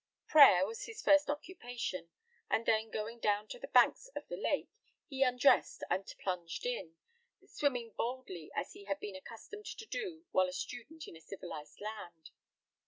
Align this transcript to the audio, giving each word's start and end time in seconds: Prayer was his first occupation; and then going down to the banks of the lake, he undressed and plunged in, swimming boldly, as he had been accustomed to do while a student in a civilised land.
Prayer 0.25 0.65
was 0.65 0.85
his 0.85 0.99
first 1.03 1.29
occupation; 1.29 2.09
and 2.49 2.65
then 2.65 2.89
going 2.89 3.19
down 3.19 3.47
to 3.47 3.59
the 3.59 3.67
banks 3.67 4.07
of 4.15 4.27
the 4.29 4.35
lake, 4.35 4.71
he 5.05 5.21
undressed 5.21 5.83
and 5.91 6.11
plunged 6.17 6.65
in, 6.65 6.95
swimming 7.45 7.91
boldly, 7.95 8.49
as 8.55 8.73
he 8.73 8.85
had 8.85 8.99
been 8.99 9.15
accustomed 9.15 9.67
to 9.67 9.85
do 9.85 10.25
while 10.31 10.47
a 10.47 10.53
student 10.53 11.07
in 11.07 11.15
a 11.15 11.21
civilised 11.21 11.79
land. 11.79 12.31